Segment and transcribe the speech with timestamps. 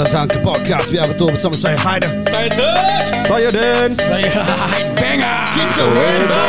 [0.00, 4.32] Selamat datang ke podcast Biar Betul bersama saya Haider Saya Touch Saya Den Saya
[4.96, 6.48] Banger Kita Rainbow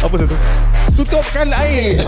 [0.00, 0.36] Apa tu?
[0.96, 2.00] Tutupkan air.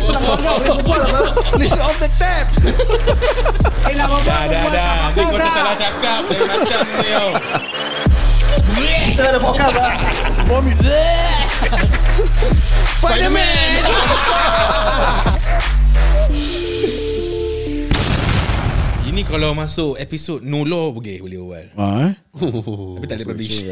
[1.52, 2.48] Please off the tap.
[2.56, 5.12] Dah dah dah.
[5.12, 6.24] Nanti kau tersalah cakap.
[6.24, 7.12] Macam ni
[8.72, 9.92] ada podcast lah
[10.48, 10.76] Vomit
[12.96, 13.82] Spiderman
[19.12, 21.68] Ini kalau masuk episod No Law boleh boleh awal.
[21.76, 22.16] Ha,
[22.96, 23.60] Tapi tak boleh publish.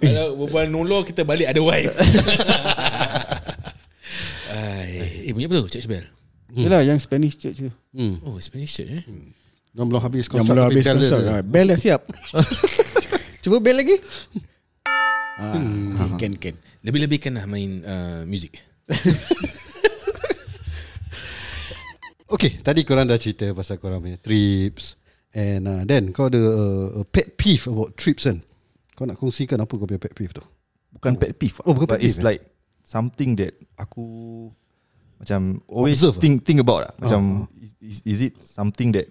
[0.00, 1.92] kalau berbual No Law kita balik ada wife.
[4.56, 5.76] Ai, eh bunyi apa tu?
[5.76, 6.08] Church bell.
[6.56, 7.68] Yelah yang Spanish church tu
[8.24, 9.04] Oh, Spanish church eh.
[9.72, 12.02] Dah belum habis Yang konsert belum habis bell dia- konsert Bell dah siap.
[13.44, 13.96] Cuba bell lagi.
[15.38, 16.58] Ah, Ken Ken.
[16.82, 18.58] Lebih-lebihkan lah main uh, music.
[22.28, 25.00] Okay Tadi korang dah cerita Pasal korang punya trips.
[25.32, 28.44] And uh, then Kau ada uh, a pet peeve About trips kan?
[28.92, 30.44] Kau nak kongsikan Apa kau punya pet peeve tu?
[30.92, 31.56] Bukan pet peeve.
[31.64, 32.28] Oh, bukan pet it's peeve, eh?
[32.36, 32.42] like
[32.84, 34.04] Something that Aku
[35.20, 36.92] Macam Always Observe, think think about lah.
[36.96, 37.20] Oh, Macam
[37.56, 39.08] is, is, is it something that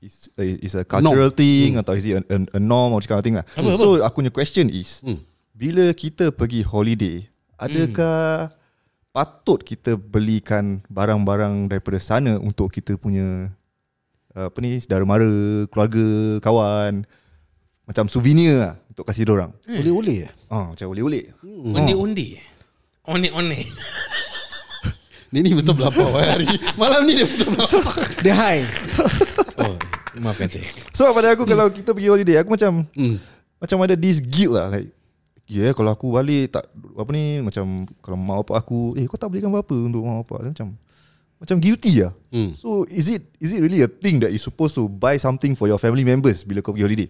[0.00, 3.20] Is a, is a cultural thing Atau is it a, a, a norm Or kind
[3.20, 3.76] of thing lah Apa, apa?
[3.76, 5.20] So aku punya question is Hmm.
[5.52, 7.28] Bila kita pergi holiday
[7.60, 8.48] Adakah
[9.12, 13.52] Patut kita belikan Barang-barang daripada sana Untuk kita punya
[14.32, 15.28] uh, Apa ni Saudara mara
[15.68, 16.06] Keluarga
[16.40, 17.04] Kawan
[17.84, 19.52] Macam souvenir lah Untuk kasih orang.
[19.68, 21.30] Boleh-boleh eh Ah, macam oleh-oleh.
[21.44, 22.40] Undi-undi.
[23.04, 23.64] One-one.
[25.30, 27.78] Ni ni betul berlapau eh, hari Malam ni dia betul berlapau
[28.26, 28.66] Dia high
[29.60, 29.78] Oh,
[30.18, 30.66] maafkan saya.
[30.96, 33.16] Sebab pada aku kalau kita pergi holiday aku macam hmm.
[33.62, 34.90] macam ada this guilt lah like
[35.50, 36.62] Ya yeah, kalau aku balik tak
[36.94, 40.54] apa ni macam kalau mak bapak aku eh kau tak belikan apa untuk mak bapak
[40.54, 40.78] macam
[41.42, 42.14] macam guilty lah.
[42.30, 42.54] Hmm.
[42.54, 45.66] So is it is it really a thing that you supposed to buy something for
[45.66, 47.08] your family members bila kau pergi holiday?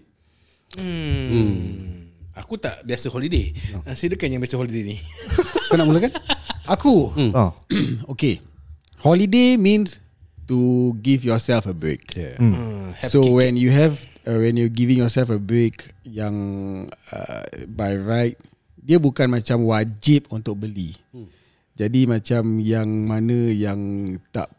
[0.73, 2.09] Hmm.
[2.33, 3.53] Aku tak biasa holiday.
[3.77, 3.85] No.
[3.93, 4.97] Silakan yang biasa holiday ni.
[5.69, 6.11] Kau nak mulakan?
[6.65, 7.33] Aku Hmm.
[7.37, 7.53] Ah.
[8.17, 8.41] Okay
[9.01, 10.01] Holiday means
[10.51, 10.59] To
[10.99, 13.33] give yourself a break Yeah Uh, have So kick.
[13.33, 16.35] when you have uh, When you're giving yourself a break Yang
[17.15, 18.35] uh, By right
[18.75, 21.31] Dia bukan macam wajib Untuk beli hmm.
[21.79, 23.81] Jadi macam Yang mana Yang
[24.35, 24.51] tak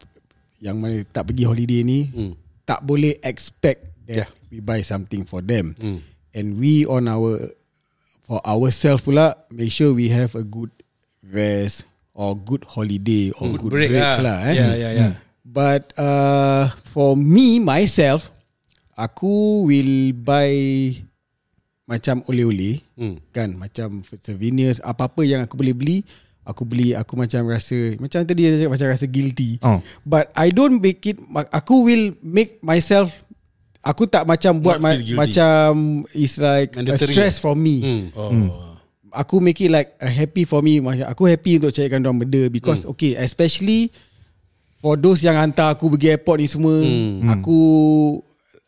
[0.58, 2.32] Yang mana tak pergi holiday ni Hmm.
[2.64, 4.28] Tak boleh expect That Yeah.
[4.48, 6.00] we buy something for them Hmm.
[6.32, 7.52] And we on our
[8.24, 10.72] For ourselves pula Make sure we have a good
[11.20, 14.56] Rest Or good holiday Or good, break, lah, eh.
[14.56, 15.08] Ya, ya, ya.
[15.42, 18.30] But uh, for me myself,
[18.92, 20.54] aku will buy
[21.82, 23.18] macam oleh-oleh Hmm.
[23.30, 25.96] kan macam souvenirs apa-apa yang aku boleh beli
[26.40, 29.82] aku beli aku macam rasa macam tadi saya cakap macam rasa guilty Oh.
[30.00, 31.18] but I don't make it
[31.50, 33.10] aku will make myself
[33.82, 35.70] aku tak macam buat ma- macam
[36.14, 38.02] is like a stress for me Hmm.
[38.14, 38.78] Oh.
[39.12, 42.46] aku make it like a happy for me Macam Aku happy untuk carikan orang benda
[42.46, 42.94] Because hmm.
[42.94, 43.92] okay Especially
[44.82, 47.30] For those yang hantar aku pergi airport ni semua hmm.
[47.38, 47.58] Aku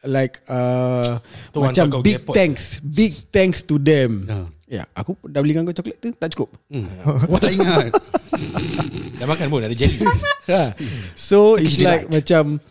[0.07, 1.19] Like uh,
[1.51, 4.37] Tu Macam big thanks Big thanks to them Ha.
[4.65, 6.87] Ya yeah, Aku dah belikan kau coklat tu Tak cukup Hmm.
[7.31, 7.91] Wah tak ingat
[9.19, 10.07] Dah makan pun ada jelly.
[10.55, 10.71] ha.
[11.19, 12.63] So it's like Macam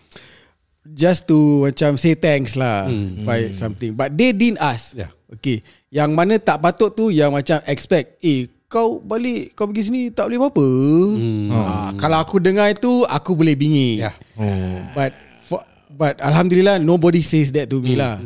[0.87, 3.27] Just to Macam say thanks lah Hmm.
[3.27, 5.11] By something But they didn't ask Yeah.
[5.35, 5.59] Okay
[5.91, 10.25] Yang mana tak patut tu Yang macam expect Eh kau balik Kau pergi sini Tak
[10.25, 10.67] boleh apa-apa
[11.13, 11.47] Hmm.
[11.47, 11.59] ha,
[11.93, 14.13] Kalau aku dengar itu Aku boleh bingit Yeah.
[14.33, 14.81] Oh.
[14.91, 15.11] But
[15.45, 18.17] for, But Alhamdulillah Nobody says that to me lah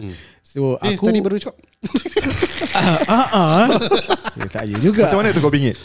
[0.41, 1.59] So Eh aku tadi baru cakap
[2.73, 3.63] ah, ah, ah.
[4.33, 5.75] eh, Tak ya juga Macam mana tu kau bingit?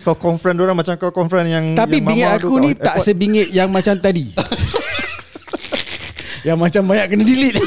[0.00, 3.04] kau confront orang macam kau confront yang Tapi yang bingit aku ni tak airport?
[3.04, 4.30] sebingit yang macam tadi.
[6.46, 7.60] yang macam banyak kena delete.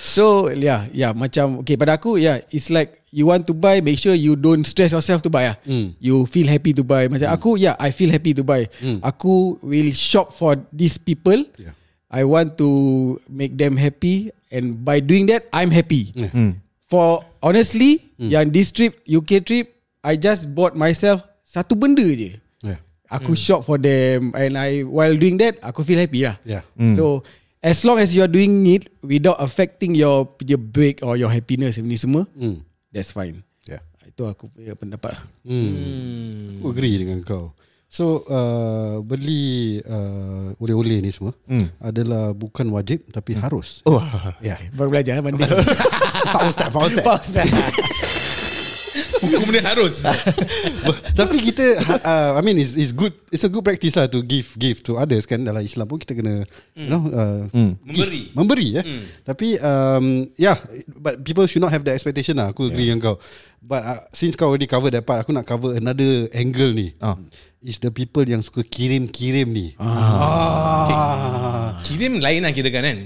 [0.00, 3.98] so yeah, yeah macam okay pada aku yeah it's like you want to buy make
[3.98, 5.56] sure you don't stress yourself to buy ah.
[5.66, 5.94] Hmm.
[5.98, 7.10] You feel happy to buy.
[7.10, 8.70] Macam aku yeah I feel happy to buy.
[8.78, 9.02] Hmm.
[9.02, 11.42] Aku will shop for these people.
[11.58, 11.74] Yeah.
[12.10, 12.68] I want to
[13.30, 16.10] make them happy and by doing that I'm happy.
[16.14, 16.30] Yeah.
[16.34, 16.52] Hmm.
[16.90, 18.30] For honestly, Hmm.
[18.30, 19.70] yang this trip UK trip,
[20.02, 22.38] I just bought myself satu benda je.
[22.62, 22.78] Yeah
[23.10, 26.38] Aku shop for them and I while doing that aku feel happy lah.
[26.46, 26.94] Yeah Hmm.
[26.94, 27.26] So
[27.58, 31.74] as long as you are doing it without affecting your your break or your happiness
[31.82, 32.62] ni semua, Hmm.
[32.90, 33.42] That's fine.
[33.64, 35.14] Yeah Itu aku punya pendapat.
[35.14, 35.22] lah.
[35.44, 36.58] Hmm.
[36.58, 37.54] Aku agree dengan kau
[37.90, 41.74] So uh, beli uh, oleh-oleh ni semua Hmm.
[41.76, 43.82] adalah bukan wajib tapi harus.
[43.82, 43.98] Oh,
[44.38, 44.54] Ya.
[44.54, 44.70] Yeah.
[44.70, 45.42] Baru belajar eh, mandi.
[46.34, 47.02] Pak Ustaz, Pak Ustaz.
[47.02, 47.50] Pak Ustaz.
[49.20, 50.02] Hukum dia harus.
[51.20, 54.56] Tapi kita uh, I mean it's, it's good It's a good practice lah To give
[54.56, 57.76] give to others kan Dalam Islam pun kita kena You know uh, Hmm.
[57.82, 58.22] Memberi.
[58.32, 59.02] Memberi ya Hmm.
[59.22, 60.56] Tapi um, Yeah
[60.90, 63.16] But people should not have the expectation lah Aku agree dengan kau
[63.60, 67.14] But uh, since kau already cover that part Aku nak cover another angle ni Ah.
[67.60, 71.76] Is the people yang suka kirim-kirim ni ah.
[71.82, 72.98] Kirim lain lah kira kan kan.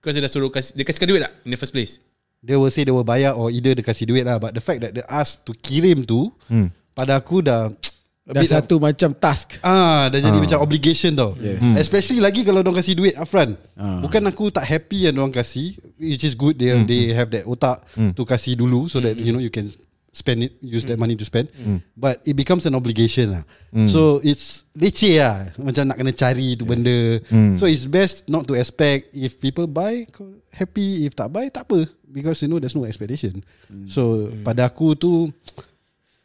[0.00, 2.00] Because dia dah suruh kasih, dia kasih kau duit tak in the first place?
[2.40, 4.80] They will say they will bayar Or either dia kasih duit lah But the fact
[4.84, 6.72] that they ask to kirim tu Hmm.
[6.96, 7.70] Pada aku dah
[8.30, 9.58] Dah satu macam task.
[9.58, 11.34] Ah, dah jadi macam obligation tau.
[11.34, 11.58] Yes.
[11.58, 11.74] Hmm.
[11.74, 13.58] Especially lagi kalau orang kasih duit upfront.
[13.74, 13.98] Ah.
[13.98, 17.82] Bukan aku tak happy yang orang kasih, which is good they they have that otak
[18.14, 19.66] to kasih dulu so that you know you can
[20.10, 21.48] spend it use that money to spend.
[21.94, 23.44] But it becomes an obligation lah.
[23.86, 25.54] So it's leceh lah.
[25.54, 27.22] Macam nak kena cari tu benda.
[27.54, 30.06] So it's best not to expect if people buy
[30.50, 33.46] happy if tak buy tak apa because you know there's no expectation.
[33.86, 35.30] So pada aku tu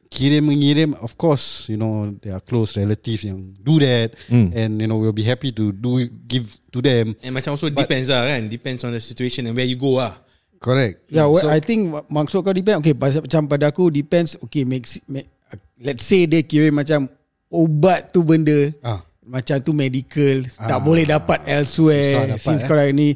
[0.10, 4.48] kirim mengirim of course you know there are close relatives yang do that Mm.
[4.56, 8.08] and you know we'll be happy to do give to them And macam also depends
[8.10, 8.48] lah kan.
[8.48, 10.18] Depends on the situation and where you go lah.
[10.66, 12.82] Correct Yeah, well, so, I think ma- maksud kau depend.
[12.82, 14.34] Okay, macam pada aku depends.
[14.42, 15.30] Okay, makes, make,
[15.78, 17.06] let's say dia kira macam
[17.48, 20.82] obat tu benda ah macam tu medical tak Ah.
[20.82, 22.64] boleh dapat elsewhere dapat, since eh.
[22.66, 23.10] sekarang ni.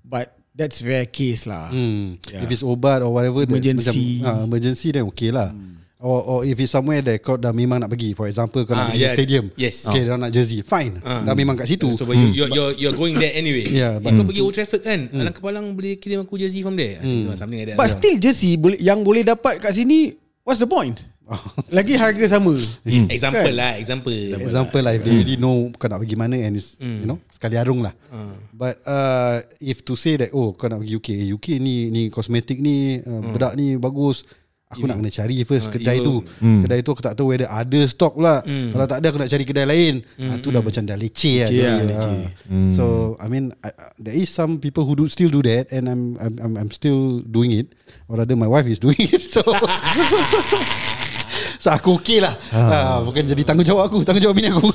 [0.00, 1.68] But that's rare case lah.
[1.68, 2.20] hmm.
[2.28, 2.40] Yeah.
[2.40, 4.20] if it's obat or whatever Emergency.
[4.20, 5.52] macam, ah, emergency then okay lah
[6.04, 8.84] Or, or if it's somewhere that kau dah memang nak pergi For example kau Ah,
[8.84, 9.14] nak pergi yeah.
[9.16, 9.88] stadium Yes.
[9.88, 11.24] Okay dah nak jersey Fine Ah.
[11.24, 13.64] Dah memang kat situ So but you, you're, you're, you're going there anyway.
[13.64, 15.08] Yeah, but- kau pergi Old Trafford kan.
[15.08, 17.00] Anak kepalang boleh kirim aku jersey from there.
[17.32, 17.80] Something like that.
[17.80, 20.12] But still jersey boleh yang boleh dapat kat sini
[20.44, 21.00] what's the point?
[21.72, 22.52] Lagi harga sama.
[22.84, 23.56] Example Kan?
[23.56, 24.12] lah, example.
[24.12, 27.56] Example lah If they really know Kau nak pergi mana And it's You know Sekali
[27.56, 27.96] arung lah
[28.52, 32.02] But uh, If to say that Oh kau nak pergi UK eh, UK ni Ni
[32.12, 34.28] kosmetik ni uh, Bedak ni bagus
[34.74, 36.14] Aku nak kena cari first Ah, Kedai you- tu
[36.60, 39.42] Kedai tu aku tak tahu Whether ada stock pula Kalau tak ada Aku nak cari
[39.42, 42.10] kedai lain Ah, Tu dah macam dah leceh lah Leceh lah, jadi, leceh.
[42.10, 42.26] ah.
[42.70, 42.84] So
[43.16, 46.34] I mean I, There is some people Who do still do that And I'm I'm
[46.36, 47.72] I'm, I'm still doing it
[48.04, 49.40] Or rather my wife is doing it So
[51.58, 53.00] So aku okay lah ah.
[53.00, 54.68] Bukan jadi tanggungjawab aku Tanggungjawab bini aku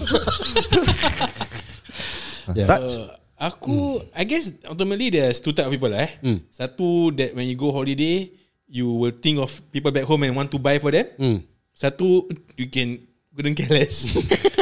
[2.56, 2.66] yeah.
[2.68, 2.94] Touch.
[2.98, 3.08] Uh,
[3.38, 3.78] aku
[4.12, 6.12] I guess ultimately there's two type of people lah eh.
[6.20, 6.40] Hmm.
[6.50, 8.30] Satu that when you go holiday
[8.70, 11.10] you will think of people back home and want to buy for them.
[11.18, 11.38] Hmm.
[11.74, 13.02] Satu you can
[13.34, 14.14] couldn't care less.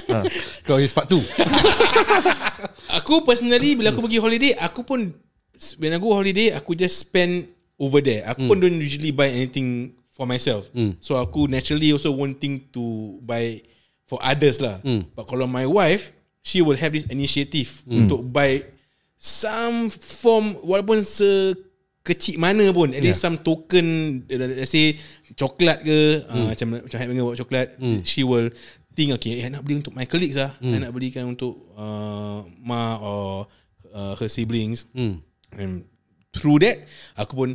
[0.68, 1.20] Kau is part 2
[2.98, 5.14] aku personally bila aku pergi holiday aku pun
[5.78, 8.26] when I go holiday aku just spend over there.
[8.26, 10.66] Aku pun don't usually buy anything for myself.
[11.04, 13.62] So aku naturally also wanting to buy
[14.10, 14.82] for others lah.
[15.14, 16.10] But kalau my wife
[16.42, 18.64] she will have this initiative untuk buy
[19.18, 21.58] some form walaupun se
[22.08, 24.96] kecil mana pun at least some token uh, let's say
[25.36, 27.68] coklat ke uh, macam macam Hype bawa coklat
[28.08, 28.48] she will
[28.98, 30.58] think okay eh, nak beli untuk my colleagues lah.
[30.58, 33.46] I nak belikan untuk uh, ma or
[33.94, 34.90] uh, her siblings.
[35.54, 35.86] And
[36.34, 37.50] through that aku pun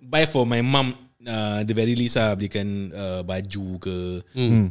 [0.00, 0.96] buy for my mum
[1.28, 3.98] uh, the very least lah belikan uh, baju ke.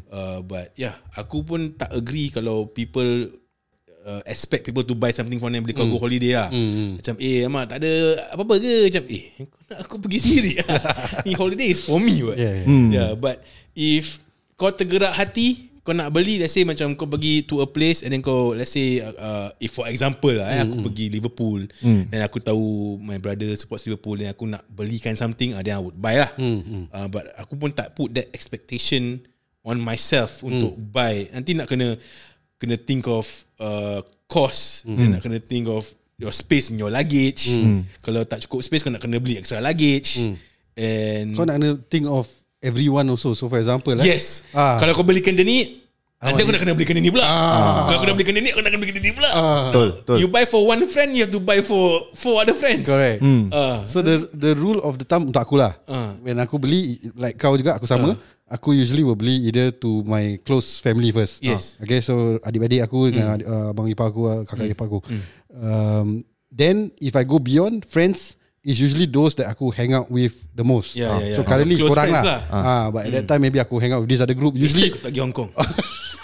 [0.09, 3.29] Uh, but yeah aku pun tak agree kalau people
[4.07, 6.47] uh, expect people to buy something for them bila kau go holiday lah.
[6.95, 7.91] Macam eh Amat tak ada
[8.31, 8.87] apa-apa ke?
[8.87, 10.51] Macam eh kau nak aku pergi sendiri
[11.27, 12.39] Ni holiday is for me what.
[12.39, 12.67] Yeah, yeah.
[12.71, 12.87] yeah.
[12.95, 13.43] yeah but
[13.75, 14.23] if
[14.55, 18.11] kau tergerak hati kau nak beli let's say macam kau pergi to a place and
[18.11, 21.63] then kau let's say uh, if for example lah eh, aku pergi Liverpool
[22.11, 25.81] dan aku tahu my brother supports Liverpool dan aku nak belikan something uh, then I
[25.83, 26.35] would buy lah
[26.91, 29.23] uh, but aku pun tak put that expectation
[29.63, 31.95] on myself untuk buy nanti nak kena
[32.57, 33.25] kena think of
[33.61, 34.85] uh, cost.
[34.85, 35.17] Mm.
[35.17, 35.87] nak kena think of
[36.17, 37.47] your space in your luggage.
[38.01, 40.37] Kalau tak cukup space kau nak kena beli extra luggage.
[40.77, 43.37] And Kau nak kena think of Everyone also.
[43.37, 44.41] So for example eh, yes.
[44.49, 44.81] Ah.
[44.81, 45.85] kalau kau belikan dia ni
[46.19, 48.49] nanti aku ni- nak kena belikan dia ni pula kalau aku nak belikan dia ni
[48.49, 49.29] aku nak kena belikan dia ni pula
[49.69, 50.17] Betul, betul.
[50.17, 52.83] you buy for one friend you have to buy for four other friends.
[52.83, 53.21] Correct.
[53.21, 56.17] Uh, So the the rule of the thumb Untuk aku lah Ah.
[56.17, 60.41] When aku beli Like kau juga Aku sama Aku usually will beli Either to my
[60.41, 61.37] close family first.
[61.39, 61.75] Yes.
[61.75, 61.83] Ah.
[61.83, 64.99] Okay so Adik-adik aku Dengan adik, uh, abang ipar aku uh, Kakak ipar aku.
[65.51, 66.07] Um,
[66.49, 68.33] Then If I go beyond Friends
[68.63, 70.91] Is usually those That aku hang out with The most.
[70.93, 71.19] Yeah, Ah.
[71.19, 71.47] yeah, So yeah.
[71.47, 72.39] currently Close korang lah, lah.
[72.49, 74.89] Ah, But at that time Maybe aku hang out with This other group usually Usually
[74.89, 75.51] aku tak pergi Hong Kong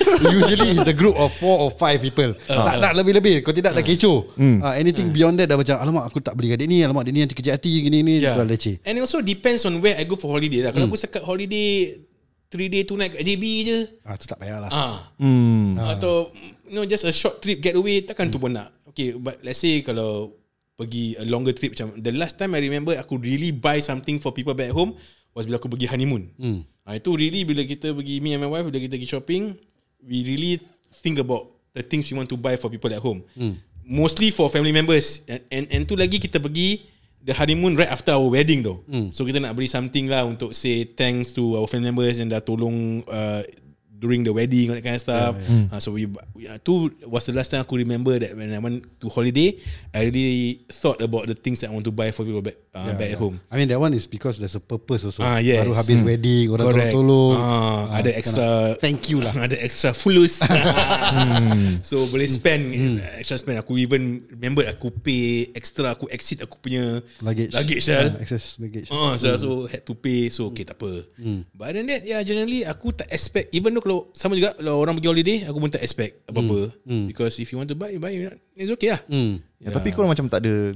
[0.40, 2.34] Usually is the group of four or five people.
[2.48, 3.44] tak nak lebih-lebih.
[3.44, 4.34] Kau tidak dah kecoh.
[4.36, 7.14] Uh, anything beyond that dah macam alamak aku tak beli kat dia ni, alamak dia
[7.14, 8.40] ni nanti kejap hati gini ni Yeah.
[8.40, 8.80] dah leceh.
[8.88, 10.72] And it also depends on where I go for holiday lah.
[10.72, 12.00] Kalau aku sekat holiday
[12.48, 13.78] 3 day 2 night kat JB je.
[14.06, 14.70] Ah tu tak payah lah.
[14.70, 14.98] Ah.
[15.18, 15.76] Hmm.
[15.82, 16.30] Atau
[16.70, 18.70] you know just a short trip getaway takkan tu pun nak.
[18.94, 20.38] Okay, but let's say kalau
[20.78, 24.34] pergi a longer trip macam the last time I remember aku really buy something for
[24.34, 24.94] people back home
[25.34, 26.30] was bila aku pergi honeymoon.
[26.38, 26.62] Hmm.
[26.86, 29.44] Ah, itu really bila kita pergi me and my wife bila kita pergi shopping,
[30.08, 30.60] we really
[31.02, 33.24] think about the things we want to buy for people at home.
[33.34, 33.58] Hmm.
[33.84, 36.88] Mostly for family members and, and and tu lagi kita pergi
[37.24, 38.84] the honeymoon right after our wedding though.
[38.88, 39.12] Hmm.
[39.16, 42.44] So kita nak beli something lah untuk say thanks to our family members yang dah
[42.44, 43.44] tolong uh,
[44.04, 45.40] during the wedding all that kind of stuff.
[45.40, 45.72] Yeah, yeah.
[45.72, 48.60] Uh, so we, we uh, tu was the last time aku remember that when I
[48.60, 49.56] went to holiday,
[49.96, 52.92] I really thought about the things that I want to buy for people back uh,
[52.92, 53.16] yeah, back yeah.
[53.16, 53.40] at home.
[53.48, 55.24] I mean that one is because there's a purpose also.
[55.24, 55.64] Ah, yes.
[55.64, 56.10] Baru habis hmm.
[56.12, 57.38] wedding orang tolong-tolong.
[57.40, 58.48] Ah, ada extra
[58.84, 59.32] thank you lah.
[59.32, 60.42] ada extra fulus.
[60.44, 61.80] hmm.
[61.80, 62.98] So boleh spend hmm.
[63.24, 63.64] extra spend.
[63.64, 67.56] Aku even remember aku pay extra aku exit aku punya luggage.
[67.56, 68.20] Luggage sel.
[68.20, 68.92] Uh, excess luggage.
[68.92, 69.40] Ah, so, hmm.
[69.40, 70.28] so had to pay.
[70.28, 71.08] So okay tak apa.
[71.16, 71.48] Hmm.
[71.56, 74.98] But then that yeah generally aku tak expect even though kalau sama juga kalau orang
[74.98, 76.74] pergi holiday aku pun tak expect apa-apa.
[76.84, 77.06] Hmm.
[77.06, 78.10] Because if you want to buy, you buy.
[78.54, 79.02] It's okay lah.
[79.06, 79.38] Hmm.
[79.58, 79.72] Ya, yeah.
[79.72, 80.74] Tapi kau macam tak ada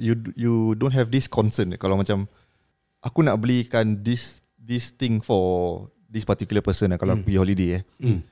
[0.00, 2.24] you you don't have this concern kalau macam
[2.98, 5.44] aku nak belikan this this thing for
[6.08, 7.82] this particular person kalau aku pergi holiday eh.
[8.00, 8.24] Hmm.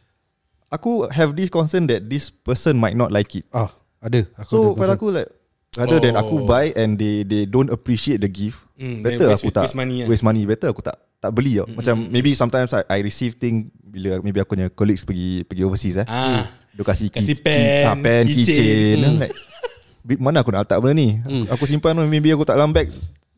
[0.67, 3.45] Aku have this concern that this person might not like it.
[3.53, 4.25] Ah, ada.
[4.41, 4.97] Aku So ada pada concern.
[4.97, 5.29] aku like
[5.73, 6.47] rather than aku Oh.
[6.49, 9.97] buy and they they don't appreciate the gift, Hmm, better waste- aku tak waste money
[10.01, 10.09] lah.
[10.09, 10.43] waste money.
[10.43, 11.71] Better aku tak tak beli tau.
[11.71, 16.03] Macam maybe sometimes I, I receive thing bila maybe aku punya colleagues pergi pergi overseas
[16.03, 16.07] eh.
[16.07, 16.51] Ah.
[16.75, 18.43] Dia kasih Kasih key- pen, key- ah, pen, keychain.
[18.43, 18.97] keychain.
[18.97, 19.07] Hmm.
[19.07, 19.21] Hmm.
[19.23, 19.35] Like,
[20.03, 21.09] "Bi- mana aku nak letak benda ni?
[21.21, 22.91] Aku, aku simpan maybe aku tak dalam bag.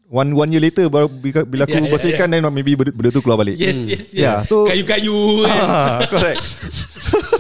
[0.07, 3.11] One one year later baru bila, bila aku Yeah, yeah, bersihkan then maybe benda, benda
[3.11, 3.59] tu keluar balik.
[3.59, 4.09] Yes, yes, yes.
[4.15, 5.13] Yeah, so- kayu-kayu.
[5.45, 5.59] kan.
[5.61, 6.45] Ah, correct.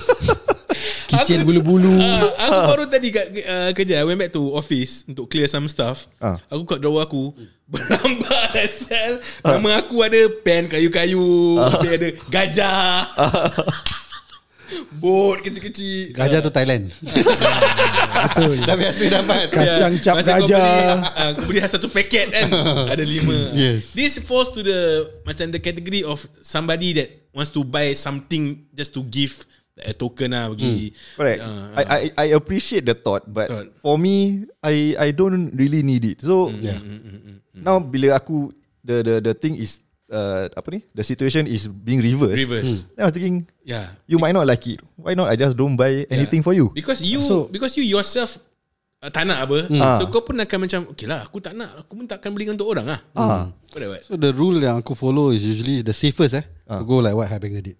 [1.16, 1.94] Aku- bulu-bulu.
[1.97, 5.66] Ah, aku baru tadi kat uh, kerja I went back to office Untuk clear some
[5.66, 6.40] stuff Ah.
[6.49, 7.30] Aku kat drawer aku
[7.71, 13.09] Berambak dah sel Nama aku ada Pen kayu-kayu Dia ada Gajah
[14.94, 16.88] Bot kecil-kecil Gajah tu Thailand.
[18.25, 18.56] Betul.
[18.64, 19.47] Dah biasa dapat.
[19.49, 20.59] Kacang cap Masa kau gajah.
[20.59, 20.80] beli,
[21.14, 22.49] ah, Kau beli satu paket kan
[22.88, 23.92] Ada lima Yes.
[23.92, 24.80] This falls to the
[25.23, 29.44] Macam the category of Somebody that Wants to buy something Just to give
[29.75, 31.40] A token lah bagi Correct.
[31.43, 33.75] Ah, I, I I appreciate the thought, but Thought.
[33.83, 36.23] for me, I I don't really need it.
[36.23, 36.78] So Yeah.
[37.52, 40.81] now bila aku the the the thing is uh, apa ni?
[40.95, 42.38] The situation is being reversed.
[42.38, 44.78] Reverse Then I was thinking, Yeah you might not like it.
[44.95, 45.26] Why not?
[45.26, 46.71] I just don't buy anything for you.
[46.71, 48.38] Because you So- Because you yourself
[49.02, 49.99] uh, Tak nak apa Ah.
[49.99, 52.47] So kau pun akan macam Okay lah aku tak nak Aku pun tak akan beli
[52.47, 53.50] untuk orang lah Ah.
[53.75, 54.07] What?
[54.07, 56.47] So the rule yang aku follow is usually the safest eh.
[56.71, 56.78] Ah.
[56.78, 57.75] To go like what Habenga did.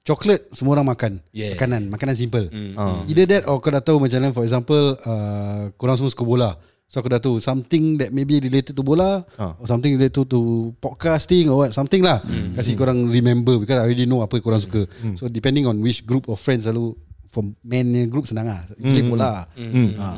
[0.00, 1.12] Chocolate semua orang makan.
[1.30, 1.52] Yeah.
[1.54, 2.48] Makanan, makanan simple.
[2.74, 3.04] Ah.
[3.04, 6.56] Either that or kau dah tahu macam like for example uh, korang semua suka bola.
[6.90, 9.54] So aku dah tahu something that maybe related to bola Ah.
[9.60, 10.40] or something related to, to
[10.80, 12.18] podcasting or what something lah.
[12.56, 14.88] Kasih korang remember because I already know apa korang suka.
[15.20, 16.96] So depending on which group of friends selalu
[17.30, 18.64] for men group senang lah.
[18.80, 19.46] Usually bola.
[20.00, 20.16] Ah.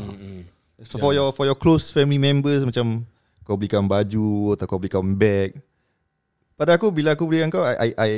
[0.87, 3.03] So for your for your close family members macam
[3.43, 5.59] kau belikan baju atau kau belikan bag.
[6.55, 8.11] Pada aku bila aku belikan kau I I I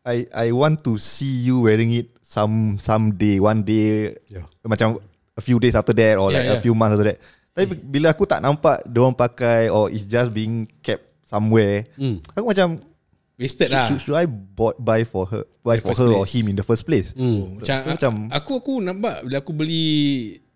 [0.00, 4.48] I, I want to see you wearing it some some day one day Yeah.
[4.64, 4.96] macam
[5.36, 6.56] a few days after that or Yeah, like yeah.
[6.56, 7.18] a few months after that.
[7.52, 11.84] Tapi bila aku tak nampak dia orang pakai or it's just being kept somewhere.
[12.00, 12.22] Hmm.
[12.32, 12.80] Aku macam
[13.40, 16.36] Wasted lah should, should I bought, buy for her buy The for her or place.
[16.36, 17.16] him in the first place?
[17.16, 17.56] Hmm.
[17.56, 19.84] Macam, So, macam Aku aku nampak Bila aku beli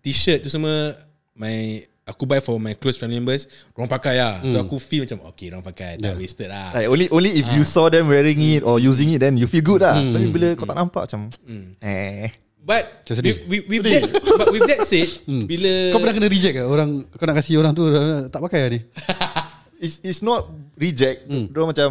[0.05, 0.93] T-shirt tu semua
[1.33, 5.25] My Aku buy for my close family members Orang pakai lah So aku feel macam
[5.27, 8.61] Okay orang pakai Tak wasted lah Like only only if you saw them wearing it
[8.61, 9.97] or using it then you feel good lah.
[9.97, 11.33] Tapi bila kau tak nampak macam
[11.81, 12.29] eh
[12.61, 13.45] But Macam sedih.
[13.45, 14.01] with, with, with that,
[14.37, 15.09] But with that said
[15.49, 18.59] Bila Kau pernah kena reject ke orang kau nak kasih orang tu uh, tak pakai
[18.61, 18.79] lah ni.
[19.83, 20.45] it's it's not
[20.75, 21.25] reject.
[21.25, 21.49] Hmm.
[21.49, 21.89] Dia macam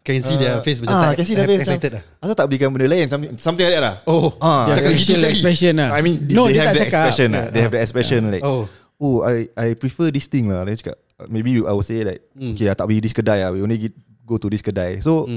[0.00, 2.02] Can see their face macam ah, tak can see their face excited lah.
[2.22, 3.94] Asal tak belikan benda lain something, something like that lah.
[4.06, 5.32] Oh, Ah, Dia cakap facial sekali.
[5.34, 5.88] expression lah.
[5.90, 6.86] I mean no, they dia have the cakap.
[6.86, 7.44] expression lah.
[7.50, 8.70] They have the expression like Oh.
[9.00, 10.64] Oh I I prefer this thing lah.
[10.64, 10.98] Dia cakap
[11.28, 13.50] maybe I would say like okay I tak pergi this kedai lah.
[13.52, 15.00] We only get, go to this kedai.
[15.00, 15.28] So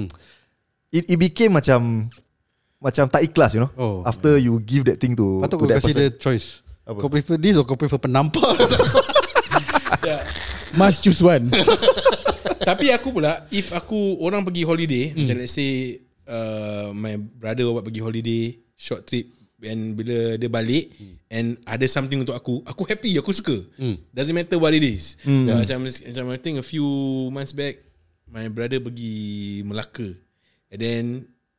[0.91, 2.09] it it became macam
[2.79, 3.71] macam tak ikhlas you know.
[3.75, 4.01] Oh.
[4.07, 6.01] After you give that thing to Patut to kau that kasih person.
[6.01, 6.47] dia choice.
[6.87, 7.05] Apa?
[7.05, 8.55] Kau prefer this or kau prefer penampar?
[10.79, 11.53] Must choose one.
[12.69, 18.03] Tapi aku pula If aku Orang pergi holiday Macam let's say uh, My brother pergi
[18.03, 18.43] holiday
[18.75, 20.95] Short trip And bila dia balik
[21.27, 23.59] And ada something untuk aku Aku happy Aku suka.
[24.15, 25.19] Doesn't matter what it is.
[25.27, 26.87] Yeah, macam, macam I think a few
[27.27, 27.83] months back
[28.31, 30.15] My brother pergi Melaka.
[30.71, 31.03] And then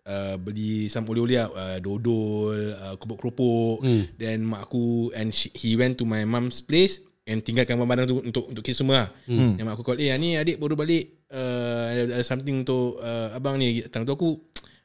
[0.09, 3.85] uh, Beli some oleh-oleh lah, uh, Dodol uh, Keropok-keropok.
[4.16, 8.16] Then mak aku And she, he went to my mum's place And tinggalkan barang-barang tu
[8.25, 9.09] Untuk untuk kita semua lah.
[9.28, 9.61] Hmm.
[9.61, 11.28] Yang mak aku call Eh ni adik baru balik.
[11.28, 14.28] Uh, ada, ada something untuk uh, Abang ni Datang tu aku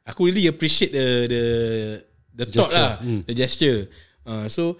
[0.05, 1.43] aku really appreciate the the
[2.35, 2.75] the thought Gesture.
[2.75, 2.91] lah,
[3.23, 3.79] the gesture.
[4.21, 4.75] Uh, so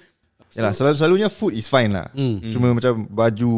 [0.55, 2.07] Yalah, selalu selalunya food is fine lah.
[2.15, 2.39] Hmm.
[2.47, 3.55] Cuma macam baju,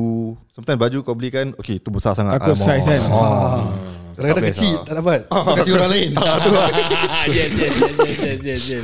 [0.50, 2.42] sometimes baju kau belikan, okay, tu besar sangat.
[2.42, 2.66] Aku Alamak.
[2.74, 3.02] size kan.
[3.14, 3.70] Oh.
[4.18, 4.82] Kadang-kadang best kecil lah.
[4.82, 6.10] Tak dapat Kau kasih orang lain
[7.38, 8.84] yes, yes, yes, yes, yes, yes, yes.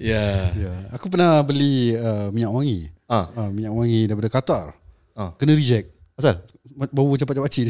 [0.00, 0.40] Yeah.
[0.56, 3.28] Ya, Aku pernah beli uh, minyak wangi Ah.
[3.36, 4.64] uh, Minyak wangi daripada Qatar
[5.12, 5.36] Ah.
[5.36, 6.40] Kena reject Asal?
[6.72, 7.68] Bau macam pak cik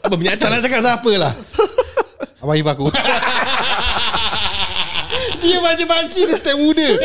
[0.00, 1.32] Apa minyak Tak nak cakap siapa lah
[2.40, 2.88] Abang Ibu aku
[5.42, 6.86] Dia macam panci Dia step muda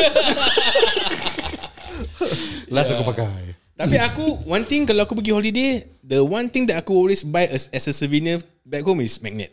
[2.74, 6.78] Last aku pakai Tapi aku One thing Kalau aku pergi holiday The one thing that
[6.80, 9.50] aku always buy As, as a souvenir Back home is magnet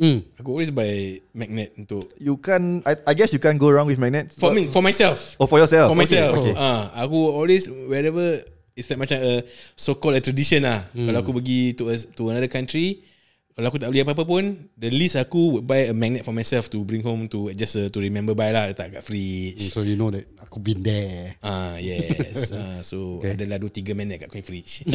[0.00, 0.26] hmm.
[0.40, 4.02] Aku always buy magnet Untuk You can, I, I guess you can go wrong with
[4.02, 4.34] magnets.
[4.34, 5.88] For me For myself Oh, for yourself?
[5.92, 6.52] For myself Okay.
[6.52, 6.58] okay.
[6.58, 8.42] Ah, Aku always Wherever
[8.72, 9.44] It's like macam a
[9.76, 13.11] So called a tradition lah Kalau aku pergi to, a, to another country
[13.52, 16.66] Kalau aku tak beli apa-apa pun The least aku would buy a magnet for myself
[16.68, 19.92] To bring home to Just uh, to remember buy lah Letak kat fridge So you
[19.92, 22.48] know that Aku been there Ah yes.
[22.56, 23.36] ah, so Okay.
[23.36, 24.82] adalah dua tiga minit kat coin fridge.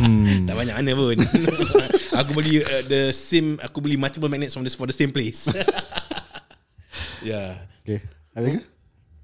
[0.00, 0.48] Hmm.
[0.48, 1.12] tak banyak mana pun.
[2.20, 5.44] aku beli uh, the same aku beli multiple magnets from this for the same place.
[7.20, 7.60] yeah.
[7.82, 8.00] Okay
[8.32, 8.60] Ada ke?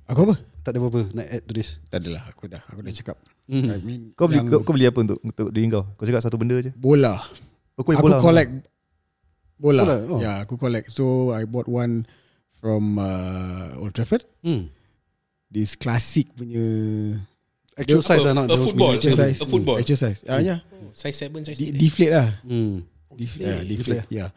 [0.07, 0.35] Aku apa?
[0.61, 3.69] Tak ada apa-apa Nak add to this Tak adalah Aku dah Aku dah cakap Mhm.
[3.71, 5.87] I mean, Kau beli kau, kau beli apa untuk untuk diri kau?
[5.95, 6.75] Kau cakap satu benda je.
[6.75, 7.23] Bola
[7.77, 8.19] Oh, beli Aku bola.
[8.19, 8.53] collect
[9.57, 10.19] Bola, Bola, oh.
[10.19, 12.05] Ya aku collect So I bought one
[12.57, 14.69] From uh, Old Trafford hmm.
[15.49, 16.65] This classic punya
[17.77, 18.97] Actual size lah not a those football.
[18.97, 19.13] miniature.
[19.13, 19.77] A- Exercise a football.
[19.77, 20.65] Exercise Ah ya
[20.97, 21.77] Size 7 size 8.
[21.77, 22.81] Deflate lah Hmm.
[23.13, 24.07] Deflate, yeah, Deflate.
[24.09, 24.29] Yeah.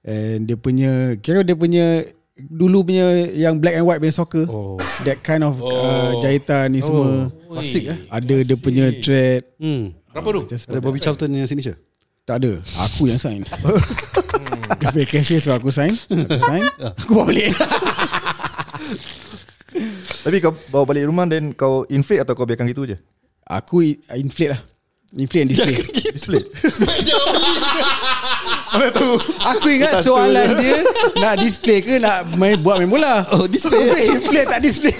[0.00, 2.04] And dia punya kira dia punya
[2.36, 4.44] dulu punya yang black and white punya soccer.
[4.44, 4.76] Oh.
[5.04, 5.68] That kind of Oh.
[5.68, 7.32] uh, jahitan ni semua.
[7.48, 9.44] Klasik eh Ada dia punya thread.
[9.56, 9.92] hmm.
[10.10, 10.42] Berapa tu?
[10.48, 11.76] Just Ada Bobby Charlton yang signature
[12.26, 12.58] tak ada.
[12.90, 13.46] Aku yang sign.
[14.82, 15.94] dia pay cashier so aku sign.
[16.10, 16.66] Aku sign.
[16.98, 17.54] aku bawa balik.
[20.26, 22.98] Tapi kau bawa balik rumah then kau inflate atau kau biarkan gitu je?
[23.46, 24.60] aku inflate lah.
[25.14, 25.76] Inflate and display.
[26.12, 26.42] Display.
[29.54, 30.82] Aku ingat soalan dia
[31.22, 33.22] nak display ke nak main buat main bola.
[33.30, 34.10] Oh, display.
[34.10, 34.92] Inflate tak display.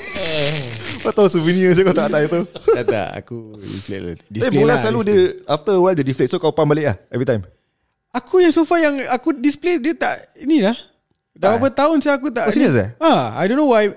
[0.98, 2.40] Kau tahu souvenir je kau tak ada itu.
[2.76, 4.12] tak tak aku inflate lah.
[4.12, 5.22] Eh Display bola lah, selalu display.
[5.34, 7.42] dia after a while dia deflate so kau pump balik lah every time.
[8.10, 10.76] Aku yang so far yang aku display dia tak ini lah.
[11.32, 12.88] Dah Tak, berapa tahun saya aku tak Oh, serious eh?
[12.96, 13.92] Ah, I don't know why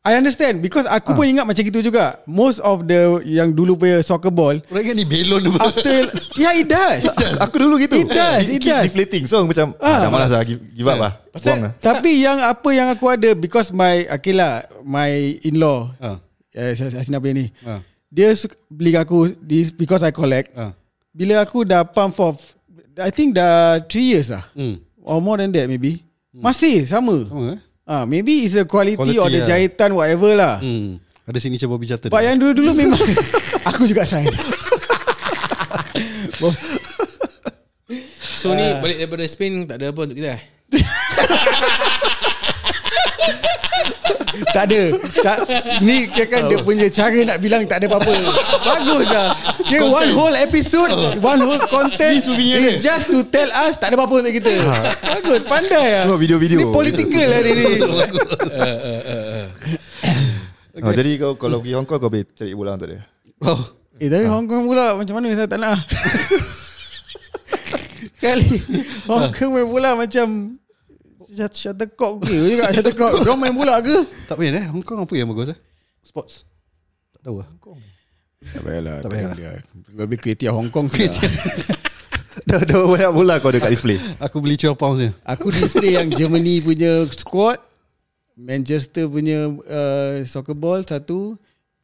[0.00, 2.24] I understand because aku pun ingat macam gitu juga.
[2.24, 6.08] Most of the yang dulu punya soccer ball Orang kan ni belon apa after
[6.40, 7.04] yeah it does.
[7.44, 7.94] Aku dulu gitu.
[7.94, 8.84] It does, It it keep does.
[8.88, 9.28] deflating.
[9.28, 9.86] So macam Ah.
[9.86, 11.12] ah, dah malas lah give, give up lah.
[11.30, 11.72] Buang lah.
[11.78, 15.12] Tapi yang apa yang aku ada because my okay lah my
[15.44, 16.16] in-law Ah.
[16.52, 17.46] Eh Hasina punya ni.
[17.62, 17.80] Ah.
[18.10, 20.50] Dia suka beli aku this because I collect.
[20.54, 20.74] Ah.
[21.10, 22.34] Bila aku dah pump for
[22.98, 24.44] I think dah 3 years lah.
[24.52, 24.82] Hmm.
[25.00, 26.02] Or more than that maybe.
[26.30, 27.26] Masih sama.
[27.26, 27.60] Sama eh
[27.90, 29.50] Ah, maybe it's the quality, Quality or the lah.
[29.50, 30.62] jahitan whatever lah.
[30.62, 31.02] Hmm.
[31.26, 33.02] Ada signature Bobby Charlton But yang dulu-dulu memang
[33.68, 34.30] aku juga sign.
[38.40, 40.38] So ni balik daripada Spain tak ada apa untuk kita.
[40.38, 40.42] eh?
[44.50, 44.82] tak ada.
[45.22, 45.42] Ca-
[45.80, 48.14] ni kira kan dia punya cara nak bilang tak ada apa-apa.
[48.62, 49.28] Bagus lah.
[49.64, 50.90] Kira one whole episode,
[51.22, 54.52] one whole content is just to tell us tak ada apa-apa untuk kita.
[55.00, 56.02] Bagus, pandai lah.
[56.10, 56.58] Cuma video-video.
[56.58, 57.66] Ni political lah dia ni.
[60.80, 63.04] Oh, jadi kau kalau pergi Hong Kong kau boleh cari bola untuk dia.
[63.44, 63.60] Oh.
[64.00, 65.76] Eh tapi Hong Kong pula macam mana saya tak nak.
[68.22, 68.48] Kali
[69.10, 70.56] Hong Kong main bola macam
[71.30, 72.34] Shuttlecock ke?
[72.34, 74.02] Juga Shuttlecock Diorang main bola ke?
[74.26, 74.66] Tak payah eh.
[74.70, 75.58] Hong Kong apa yang bagus eh?
[76.02, 76.42] Sports.
[77.14, 77.48] Tak tahu lah
[78.50, 79.62] Tak payahlah Tak payahlah.
[79.94, 80.90] Lebih kreatif Hong Kong
[82.48, 83.98] dah, dah banyak bola kau ada kat display.
[84.22, 85.10] Aku beli 12 pounds je.
[85.26, 87.58] Aku display yang Germany punya squad
[88.40, 91.36] Manchester punya uh, soccer ball satu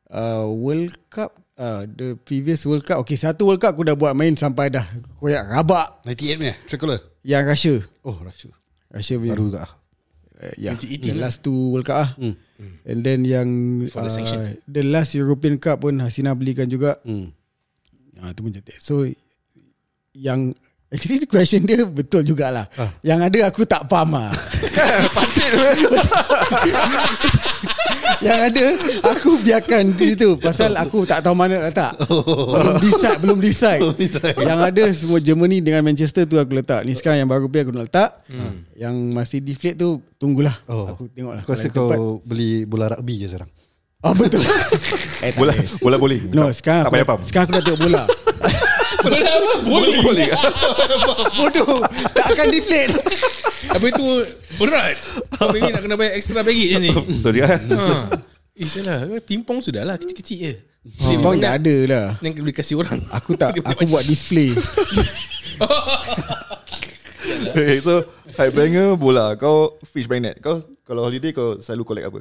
[0.09, 3.05] uh, World Cup uh, The previous World Cup.
[3.05, 4.87] Okay satu World Cup aku dah buat main sampai dah
[5.21, 6.03] Koyak rabak.
[6.09, 7.01] 98 ni eh Tricolor.
[7.27, 7.75] Yang Russia.
[8.07, 8.51] Oh Russia
[8.97, 9.69] Russia punya Baru juga
[10.41, 12.11] uh, yeah, 2018 the last two World Cup ah.
[12.17, 12.35] Hmm.
[12.89, 13.49] And then yang
[13.93, 16.97] For the uh, the last European Cup pun Hasina belikan juga.
[17.05, 17.29] hmm.
[18.25, 18.81] Ah tu pun cantik.
[18.81, 19.05] So
[20.17, 20.57] yang
[20.93, 22.65] actually the question dia betul jugalah.
[22.81, 22.97] Ah.
[23.05, 24.33] Yang ada aku tak faham ah.
[28.19, 28.65] yang ada
[29.07, 31.97] aku biarkan di situ pasal aku tak tahu mana letak.
[32.01, 33.81] Belum decide, belum decide.
[33.81, 34.37] Belum decide.
[34.39, 36.83] yang ada semua Germany dengan Manchester tu aku letak.
[36.83, 38.11] Ni sekarang yang baru pergi aku nak letak.
[38.73, 40.57] Yang masih deflate tu tunggulah.
[40.65, 40.91] Oh.
[40.91, 41.41] Aku tengoklah.
[41.41, 43.51] Aku rasa Kalau tempat- kau beli bola rugby je sekarang
[44.05, 44.45] Oh betul.
[45.25, 45.67] eh, Bola boleh.
[45.81, 46.23] bola bowling.
[46.31, 48.03] No, Tak- sekarang tak aku, payah sekarang aku dah tengok bola.
[49.07, 49.53] Bola apa?
[49.63, 50.03] Bowling.
[50.03, 50.31] Bowling.
[51.35, 51.79] Bodoh.
[52.27, 52.93] Tak akan deflate.
[53.73, 54.07] Habis tu
[54.59, 54.97] berat.
[55.39, 56.91] Kau maybe nak kena bayar extra baggage ni.
[57.23, 57.55] Betul juga.
[57.55, 57.87] ha.
[58.57, 58.99] Eh salah.
[59.23, 59.97] Pingpong sudah lah.
[60.01, 60.55] Kecil-kecil je.
[61.19, 63.03] Banyak tak ada lah Yang boleh kasih orang.
[63.11, 64.55] Aku tak Aku buat display
[67.51, 68.07] Okay, so
[68.39, 69.35] hype banger bola.
[69.35, 70.39] Kau fish magnet.
[70.39, 72.21] Kau kalau holiday kau selalu collect apa?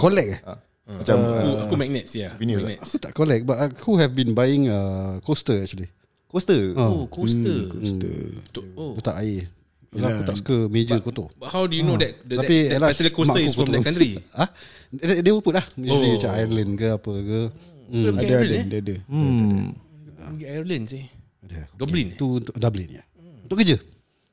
[0.00, 0.40] Collect eh?
[0.48, 0.52] Ha.
[0.86, 2.32] Macam Aku, uh, aku magnets ya.
[2.40, 2.88] Vinyl Magnets.
[2.88, 5.90] Aku tak collect But aku have been buying uh, Coaster actually
[6.26, 6.74] coaster.
[6.74, 7.68] Oh, coaster.
[7.68, 8.16] Coaster
[8.50, 8.94] Tu- Oh.
[8.94, 9.48] Letak air
[9.86, 12.76] Pasal aku tak suka meja kotor But how do you know that the, Tapi that,
[12.76, 14.20] that particular coaster is from that country?
[14.36, 14.50] Ah,
[14.92, 16.14] Dia, put lah Usually Oh.
[16.18, 17.40] macam Ireland ke apa ke
[17.86, 18.02] Hmm.
[18.12, 19.70] Ada ada Dia ada Hmm.
[20.18, 21.04] Pergi Ireland sih.
[21.40, 21.70] Ada.
[21.72, 22.06] Dublin.
[22.08, 22.18] eh?
[22.18, 23.02] Tu untuk Dublin ya
[23.40, 23.76] Untuk kerja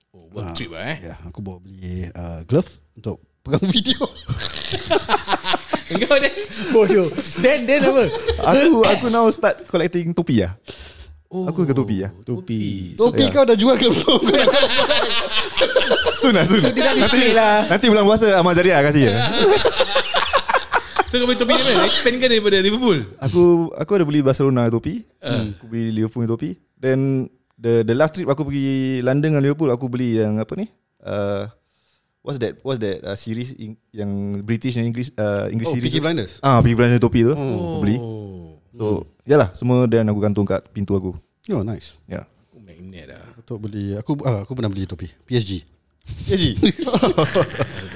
[0.10, 0.98] Oh, work trip lah eh.
[1.04, 4.02] Ya, aku bawa beli uh, glove untuk pegang video.
[5.86, 6.30] Engkau ni.
[6.70, 8.04] Bodoh Then then apa
[8.44, 10.58] Aku aku now start collecting topi lah.
[11.34, 11.50] Oh.
[11.50, 12.14] Aku ke topi lah.
[12.22, 14.22] Topi Topi kau dah jual ke belum?
[16.22, 16.62] Soon lah, soon.
[16.62, 19.14] Dia dah display lah Nanti bulan puasa Amal Jariah kasih ya.
[21.14, 21.86] So kau beli topi ni mana?
[21.86, 23.06] Expand kan daripada Liverpool?
[23.22, 25.06] Aku aku ada beli Barcelona topi.
[25.22, 26.58] Aku beli Liverpool topi.
[26.82, 30.74] Then the the last trip aku pergi London dengan Liverpool aku beli yang apa ni?
[30.98, 31.46] Uh,
[32.26, 32.58] what's that?
[32.66, 35.94] What's that uh, series in, yang British and English uh, English Oh, series?
[35.94, 36.06] Peaky tu?
[36.10, 36.42] Blinders.
[36.42, 37.38] Ah, Peaky Blinders topi tu.
[37.38, 38.02] Aku beli.
[38.74, 41.14] So, yalah semua dan aku gantung kat pintu aku.
[41.54, 42.02] Oh, nice.
[42.10, 42.22] Ya.
[42.22, 42.24] Yeah.
[42.50, 43.22] Aku magnet lah.
[43.38, 45.62] Untuk beli aku ah, aku pernah beli topi PSG.
[46.28, 46.60] Ya Ji.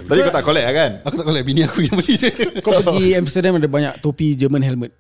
[0.07, 0.91] Tadi kau tak collect lah kan?
[1.03, 2.31] Aku tak collect bini aku yang beli je.
[2.63, 4.95] Kau pergi Amsterdam ada banyak topi German helmet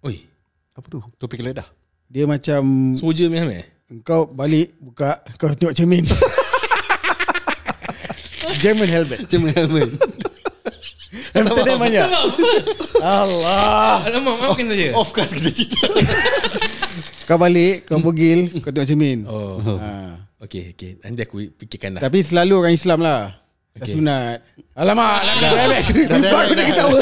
[0.00, 0.24] Oi.
[0.72, 1.04] Apa tu?
[1.20, 1.68] topi keledah.
[2.08, 3.66] Dia macam Soldier punya helmet?
[4.06, 6.06] Kau balik Buka Kau tengok cermin
[8.62, 9.90] German helmet Cuma helmet.
[11.38, 12.06] Amsterdam banyak
[13.02, 14.94] Allah Alamak, maafkan saja.
[14.94, 15.86] Off cast kita cerita.
[17.28, 19.58] Kau balik Kau bogil Kau tengok cermin Oh.
[19.82, 20.18] ha.
[20.40, 20.96] Okay, okay.
[21.04, 22.00] Nanti aku fikirkan lah.
[22.02, 23.36] Tapi selalu orang Islam lah
[23.70, 23.94] Okay.
[23.94, 24.42] Sunat
[24.74, 25.22] Alamak
[26.10, 27.00] Baru dia ketawa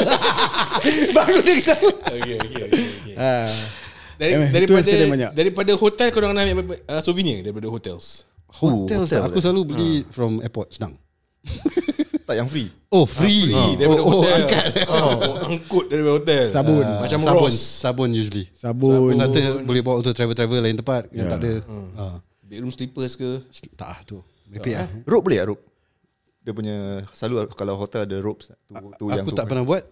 [1.17, 2.83] Baru dia ketawa Okay, okay, okay.
[2.85, 3.15] okay.
[3.17, 3.49] ha.
[4.19, 8.27] Dari, Eh, itu daripada daripada hotel kau orang nak ambil uh, souvenir daripada hotels.
[8.51, 10.99] Hotel, hotel aku selalu beli from airport Senang.
[12.29, 12.69] Tak yang free.
[12.93, 13.49] Oh, free.
[13.49, 14.29] Free daripada oh, hotel.
[14.29, 14.85] Oh, angkat.
[14.85, 16.45] Oh, angkut daripada hotel.
[16.53, 16.85] Sabun.
[16.85, 17.57] Ah, Macam sabun, Ross.
[17.57, 18.45] sabun usually.
[18.53, 21.33] Sabun Satu boleh bawa untuk travel-travel lain tempat yang Ya.
[21.33, 21.65] tak ada.
[21.65, 21.89] Hmm.
[21.97, 23.41] Ah, Bedroom slippers ke?
[23.73, 24.21] tak ah, tu.
[24.45, 24.85] Merepek ah.
[25.09, 25.65] Rope boleh tak rope?
[26.45, 29.37] Dia punya selalu kalau hotel ada ropes tu, tu yang Aku tu.
[29.41, 29.89] tak pernah buat.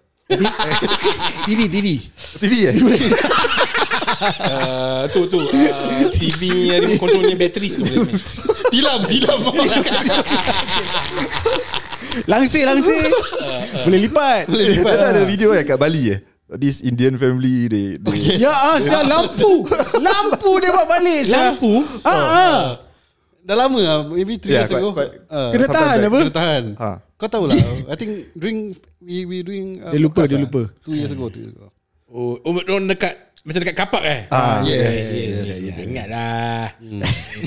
[1.47, 1.88] TV TV
[2.38, 2.76] TV eh?
[2.78, 5.50] Uh, tu tu uh,
[6.13, 8.06] TV yang remote controlnya bateri main.
[8.69, 9.41] Tilam, tilam.
[12.25, 13.06] Langsir langsir
[13.86, 16.19] Boleh lipat Dia tak ada video eh kat Bali eh.
[16.56, 19.67] This Indian family they, they Ya ah, sial lampu
[19.99, 21.53] Lampu dia buat balik sial.
[21.53, 21.84] Lampu?
[22.01, 22.60] Ah, ah.
[23.43, 26.34] Dah lama lah Maybe 3 Yeah, years ago quite- quite- Ah, Kena tahan apa Kena
[26.34, 26.89] tahan Ha.
[27.19, 30.47] Kau tahu lah I think during We we doing uh, Dia lupa, dia lah.
[30.47, 30.71] lupa.
[30.82, 31.67] Two years ago Two years ago
[32.08, 34.19] Oh, oh orang dekat macam dekat kapak eh?
[34.27, 34.75] Ah, yes.
[34.75, 35.75] yes, yes, yes, yes.
[35.80, 36.67] Ingat lah.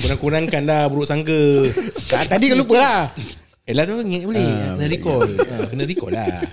[0.01, 1.69] Kurang-kurangkan dah buruk sangka.
[2.09, 3.01] Tak, Tadi kau lupa lah
[3.71, 4.51] Eh lah tu ingat boleh.
[4.75, 5.29] kena recall.
[5.55, 6.43] Ah, kena recall lah.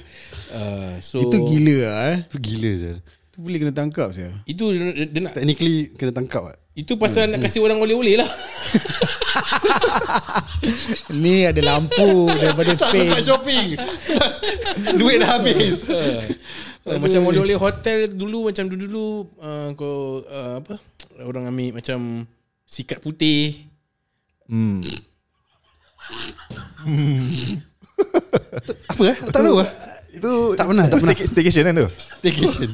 [0.54, 2.18] Uh, so Itu gila lah eh.
[2.30, 4.30] Itu gila je Itu boleh kena tangkap saya.
[4.46, 8.30] Itu dia, dia nak Technically Kena tangkap lah itu pasal nak kasih orang oleh-oleh lah.
[11.10, 13.18] Ni ada lampu daripada Spain.
[13.18, 13.74] shopping
[14.98, 15.90] Duit dah habis
[16.88, 20.80] Uh, macam oleh-oleh hotel dulu macam dulu-dulu uh, kau uh, apa
[21.20, 22.24] orang ambil macam
[22.64, 23.68] sikat putih.
[24.48, 24.80] Hmm.
[28.88, 29.68] Apa eh Tak tahu lah
[30.08, 31.14] Itu Tak pernah, itu tak pernah.
[31.14, 31.88] stayca- staycation kan tu?
[32.18, 32.70] Staycation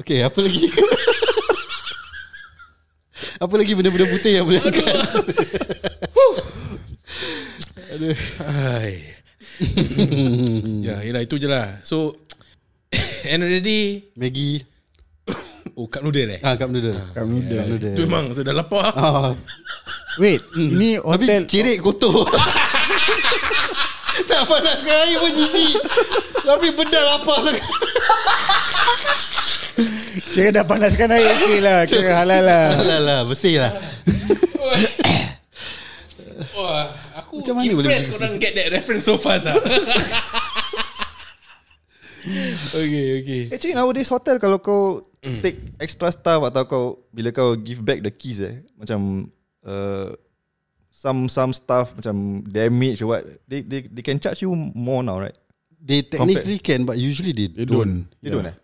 [0.00, 0.66] Okay apa lagi
[3.38, 4.94] Apa lagi benda-benda putih yang boleh angkat
[8.40, 8.96] Hai.
[10.86, 11.84] ya, yalah itu je lah.
[11.84, 12.16] So
[13.28, 14.64] end of the day Maggi
[15.74, 16.38] oh cup noodle eh.
[16.40, 17.56] Ah, cup noodle Cup noodle.
[17.56, 18.90] Cup noodle Tu memang saya dah lapar.
[18.90, 19.30] ah,
[20.16, 22.24] Wait, ini Tapi hotel cirit kotor
[24.30, 25.72] Tak panaskan air pun jijik
[26.40, 27.62] Tapi benda lapar sangat
[30.30, 31.78] Kira dah panaskan air okey lah.
[31.84, 32.64] Kira halal lah.
[32.74, 33.70] Alah lah bersih lah
[36.50, 38.16] Wah, aku Macam mana boleh impressed begitu?
[38.16, 39.54] korang get that reference so fast ah.
[42.76, 43.40] okay, okay.
[43.50, 45.04] Actually nowadays hotel kalau kau
[45.40, 49.28] take extra stuff atau kau bila kau give back the keys eh macam
[49.62, 50.12] uh,
[50.90, 55.16] some some stuff macam damage or what they they they can charge you more now
[55.16, 55.36] right?
[55.76, 57.96] They technically can But usually they, They don't, don't.
[58.20, 58.56] They don't eh?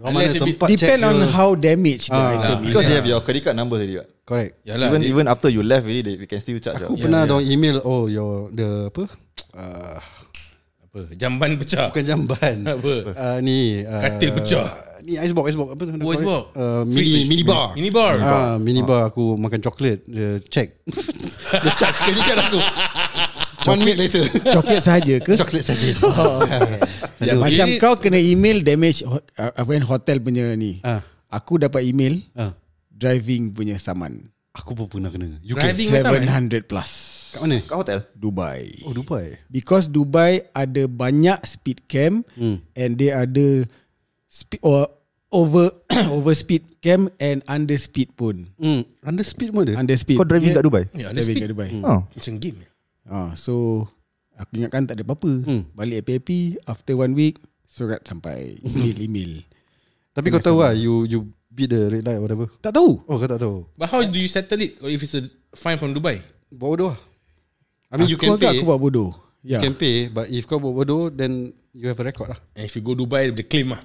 [0.00, 1.28] Unless it Depend check on ke.
[1.28, 2.34] how damaged the Ah.
[2.34, 2.72] item is.
[2.72, 4.08] Because they have your credit card number already right?
[4.24, 6.96] Correct Yalah even dia- even after you left already they, they can still charge Aku
[6.96, 7.30] pernah ya.
[7.30, 9.04] dong email Oh your The apa
[9.52, 10.00] uh,
[10.94, 12.94] apa jamban pecah Bukan jamban Apa?
[13.10, 14.66] uh, Ni uh, Katil pecah.
[15.02, 16.42] Ni icebox Icebox apa tu Oh, icebox.
[16.54, 17.26] uh, Mini Fridge.
[17.26, 18.14] mini bar Mini bar.
[18.16, 20.78] Ah, mini bar aku makan coklat Dia check
[21.50, 22.60] Dia charge credit card aku
[23.66, 24.22] One week later
[24.54, 25.34] Coklat saja ke?
[25.34, 26.46] Coklat saja Oh,
[27.18, 30.78] Ya, Macam jadi- kau kena email damage uh, apa yang hotel punya ni.
[30.80, 31.02] Ah.
[31.26, 32.54] Aku dapat email Ah,
[32.86, 34.30] driving punya saman.
[34.52, 36.38] Aku pun pernah kena UK Driving macam mana?
[36.46, 36.92] 700 plus.
[37.34, 37.58] Kat mana?
[37.60, 37.98] Kat hotel?
[38.14, 38.78] Dubai.
[38.80, 42.62] Oh Dubai Because Dubai ada banyak speed cam Hmm.
[42.72, 43.66] and dia ada
[44.24, 44.86] speed or
[45.28, 45.74] over
[46.14, 48.54] over speed cam and under speed pun.
[48.54, 48.86] hmm.
[49.02, 50.14] Under speed pun ada Under speed.
[50.14, 50.84] Kau driving Dia- kat Dubai?
[50.92, 51.42] Ya, ada Driving speed.
[51.42, 51.68] kat Dubai.
[51.82, 52.00] Oh.
[52.06, 52.58] Macam game.
[53.04, 53.84] Ah, so
[54.34, 55.32] aku ingatkan tak ada apa-apa.
[55.42, 55.62] Hmm.
[55.70, 56.28] Balik APP
[56.64, 59.32] after one week surat sampai email email.
[60.14, 61.18] Tapi kau tahu lah You you
[61.50, 63.02] beat the red light or whatever tak tahu.
[63.04, 65.90] Oh kau tak tahu But how do you settle it if it's a fine from
[65.90, 66.22] Dubai?
[66.48, 66.98] Bodoh lah
[67.94, 69.10] I mean you aku can pay aku buat bodoh.
[69.44, 69.60] You Ya.
[69.62, 72.72] can pay But if kau buat bodoh Then You have a record lah And if
[72.72, 73.84] you go Dubai, dia claim lah.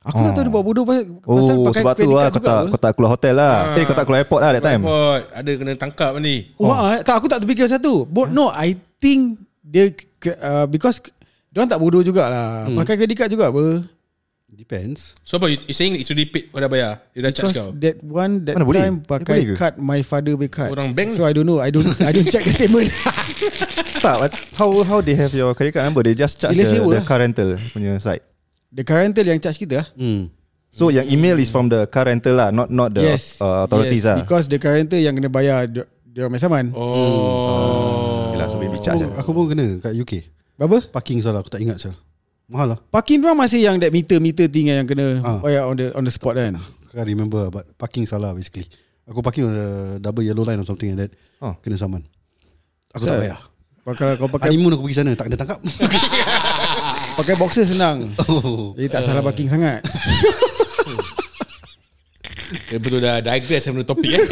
[0.00, 2.32] Aku tak tahu dia buat bodoh pasal, pasal Oh, pakai sebab tu credit lah card
[2.32, 2.68] kau tak, apa.
[2.68, 3.56] kau tak keluar hotel lah.
[3.76, 4.80] Eh, kau tak keluar airport lah that time.
[4.80, 5.22] Report.
[5.28, 6.36] Ada kena tangkap ni.
[6.56, 8.08] Oh, ah, tak aku tak terfikir satu.
[8.08, 9.92] But no, I think dia
[10.40, 11.04] uh, because
[11.52, 12.64] dia tak bodoh jugalah.
[12.64, 12.80] Hmm.
[12.80, 13.84] Pakai credit card juga apa.
[14.50, 17.06] Depends So apa, you, you saying it's already paid, kau dah bayar?
[17.14, 17.78] Dia dah charge Because kau?
[17.78, 18.82] that one that Mana boleh?
[18.82, 19.54] time Eh, pakai boleh ke?
[19.54, 20.70] card my father pay card.
[20.74, 21.62] Orang bank So I don't know.
[21.62, 22.90] I don't I don't check the statement.
[24.00, 26.00] Tak, but how how they have your credit card number?
[26.00, 27.04] They just charge Bila the, sewa the lah.
[27.04, 28.24] car rental punya side.
[28.72, 29.86] the car rental yang charge kita lah.
[29.92, 30.32] hmm.
[30.72, 33.42] So yang email is from the car rental lah, not not the yes.
[33.44, 34.16] uh, authorities yes, lah.
[34.24, 36.64] Because the car rental yang kena bayar dia, dia orang saman.
[36.72, 38.32] Oh.
[38.32, 39.20] Yelah, so maybe charge aku, lah.
[39.20, 40.12] aku pun kena kat UK
[40.56, 40.80] Berapa?
[40.92, 41.98] Parking salah Aku tak ingat salah
[42.50, 45.38] Mahal lah Parking pun masih yang that meter-meter thing yang kena Ah.
[45.38, 46.58] bayar on the on the spot kan.
[46.58, 48.66] I can't remember But parking salah basically
[49.06, 49.68] Aku parking on the
[50.00, 51.54] Double yellow line or something like that Oh.
[51.56, 52.02] Kena saman
[52.90, 53.14] Aku Sir.
[53.14, 53.38] tak bayar
[53.86, 55.58] Kalau kau pakai Honeymoon aku pergi sana Tak kena tangkap
[57.18, 58.10] pakai boxer senang.
[58.24, 58.72] oh.
[58.74, 59.84] Jadi tak salah parking sangat.
[62.66, 64.24] Dia betul dah digress sama topik eh.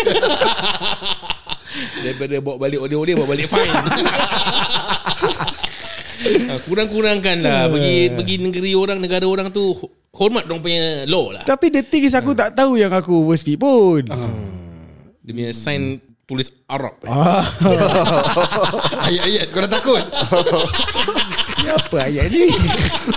[2.01, 3.71] Daripada bawa balik oleh-oleh bawa balik fine.
[6.49, 11.31] Ah, Kurang-kurangkan lah Pergi pergi negeri orang Negara orang tu ho- Hormat dong punya law
[11.31, 14.03] lah Tapi the thing is aku tak tahu yang aku overspeed pun.
[15.21, 17.09] Dia punya sign Tulis Arab eh.
[17.09, 17.47] Ah,
[19.07, 20.03] Ayat-ayat Kau dah takut
[21.59, 22.49] ni apa ayat ni?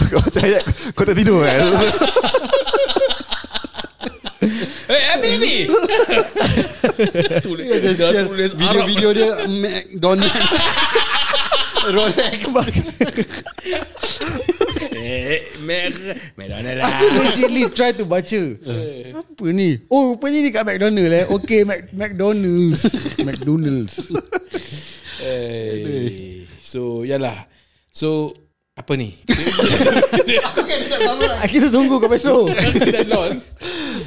[0.09, 1.61] kau macam ayat kau tak tidur kan?
[4.89, 5.01] Eh
[7.39, 8.25] Tulis Dia dah sial.
[8.27, 10.35] tulis Arab Video-video dia McDonald
[11.89, 12.41] Rolex
[15.01, 15.89] Eh Mer
[16.37, 18.41] McDonald lah Aku legitly try to baca.
[19.17, 19.81] Apa ni?
[19.89, 21.25] Oh, rupanya ni kat McDonald eh.
[21.25, 22.85] Okay, Mac McDonald's.
[23.21, 23.95] McDonald's.
[25.21, 27.45] Eh, So yalah
[27.89, 28.33] So
[28.81, 29.13] Apa ni?
[31.41, 32.53] Ah, Kita tunggu kau besok.
[32.93, 33.41] Dah lost.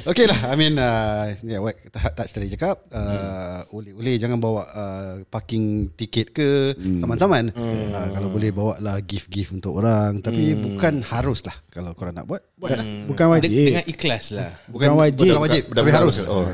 [0.04, 2.86] Okay lah I mean uh, yeah, what, Touch tadi cakap.
[2.90, 7.50] Uh, Oleh-oleh Jangan bawa uh, Parking tiket ke Saman-saman.
[7.54, 10.18] Uh, Kalau boleh bawa lah Gift-gift untuk orang.
[10.22, 12.42] Tapi bukan harus lah Kalau korang nak buat.
[12.58, 12.86] Buat lah.
[13.06, 13.50] Bukan wajib.
[13.50, 14.50] Dengan ikhlas lah.
[14.70, 15.26] Bukan wajib.
[15.30, 16.16] Bukan wajib Tapi Bukan- harus.
[16.26, 16.46] Oh.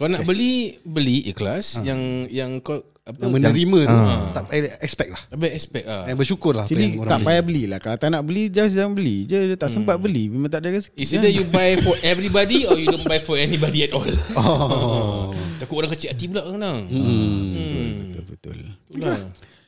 [0.00, 2.00] Kau nak beli Beli ikhlas Yang
[2.32, 3.98] Yang kau apa, Yang menerima tu
[4.32, 7.26] Tak payah expect lah Habis expect lah Yang bersyukur lah yang orang tak beli.
[7.28, 7.78] payah beli lah.
[7.78, 9.38] Kalau tak nak beli, just jangan beli je.
[9.44, 10.32] Dia tak sempat beli.
[10.32, 10.96] Memang tak ada rezeki.
[10.96, 14.08] It's either you buy for everybody Or you don't buy for anybody at all
[14.40, 15.36] Oh.
[15.60, 18.58] Takut orang kecil hati pula kena Betul, betul.
[18.88, 19.59] Itulah Sebab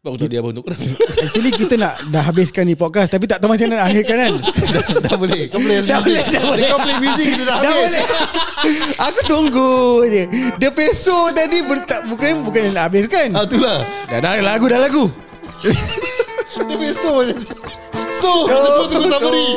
[0.00, 0.76] aku tahu dia apa untuk kena
[1.28, 4.32] Actually kita nak dah habiskan ni podcast tapi tak tahu macam mana nak akhirkan kan.
[5.04, 6.68] Dah boleh Kau boleh dah boleh, dah boleh.
[6.72, 8.04] Kau play music kita dah Dah boleh.
[9.12, 9.72] Aku tunggu
[10.08, 10.22] je.
[10.56, 11.60] Dia peso tadi
[12.08, 13.36] bukan bukan nak habiskan.
[13.36, 15.04] Ah itulah Dah dah lagu dah lagu.
[15.60, 17.36] Dia besok
[18.08, 19.48] So Dia semua tunggu summary